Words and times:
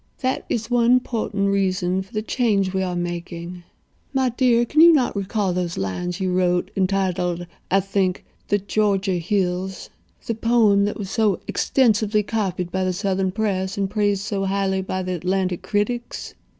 That 0.21 0.45
is 0.49 0.71
one 0.71 0.99
portent 0.99 1.49
reason 1.51 2.01
for 2.01 2.11
the 2.11 2.23
change 2.23 2.73
we 2.73 2.81
are 2.81 2.95
making. 2.95 3.61
My 4.15 4.29
dear, 4.29 4.65
can 4.65 4.81
you 4.81 4.91
not 4.91 5.15
recall 5.15 5.53
those 5.53 5.77
lines 5.77 6.19
you 6.19 6.33
wrote—entitled, 6.33 7.45
I 7.69 7.79
think, 7.81 8.25
'The 8.47 8.57
Georgia 8.57 9.19
Hills'—the 9.19 10.33
poem 10.41 10.85
that 10.85 10.97
was 10.97 11.11
so 11.11 11.39
extensively 11.47 12.23
copied 12.23 12.71
by 12.71 12.83
the 12.83 12.93
Southern 12.93 13.31
press 13.31 13.77
and 13.77 13.87
praised 13.91 14.23
so 14.23 14.45
highly 14.45 14.81
by 14.81 15.03
the 15.03 15.13
Atlanta 15.13 15.55
critics?" 15.55 16.33